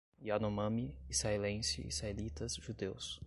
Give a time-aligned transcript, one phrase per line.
[0.27, 3.19] Yanomami, israelense, israelitas, judeus